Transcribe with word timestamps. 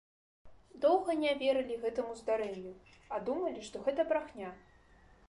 Доўга 0.85 1.11
не 1.23 1.33
верылі 1.41 1.75
гэтаму 1.83 2.15
здарэнню, 2.21 2.71
а 3.13 3.21
думалі, 3.29 3.59
што 3.69 3.83
гэта 3.89 4.01
брахня. 4.15 4.49